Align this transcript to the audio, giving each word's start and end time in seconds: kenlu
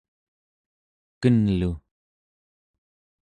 kenlu 1.21 1.71